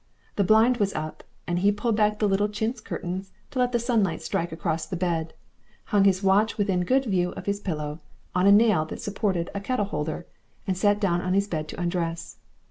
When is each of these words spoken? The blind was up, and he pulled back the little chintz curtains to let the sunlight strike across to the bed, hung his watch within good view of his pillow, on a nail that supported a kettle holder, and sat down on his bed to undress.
The 0.35 0.43
blind 0.43 0.77
was 0.77 0.95
up, 0.95 1.23
and 1.45 1.59
he 1.59 1.71
pulled 1.71 1.95
back 1.95 2.17
the 2.17 2.27
little 2.27 2.49
chintz 2.49 2.81
curtains 2.81 3.31
to 3.51 3.59
let 3.59 3.71
the 3.71 3.77
sunlight 3.77 4.23
strike 4.23 4.51
across 4.51 4.85
to 4.85 4.89
the 4.89 4.95
bed, 4.95 5.35
hung 5.83 6.05
his 6.05 6.23
watch 6.23 6.57
within 6.57 6.85
good 6.85 7.05
view 7.05 7.33
of 7.33 7.45
his 7.45 7.59
pillow, 7.59 7.99
on 8.33 8.47
a 8.47 8.51
nail 8.51 8.83
that 8.85 8.99
supported 9.03 9.51
a 9.53 9.59
kettle 9.61 9.85
holder, 9.85 10.25
and 10.65 10.75
sat 10.75 10.99
down 10.99 11.21
on 11.21 11.35
his 11.35 11.47
bed 11.47 11.67
to 11.67 11.79
undress. 11.79 12.37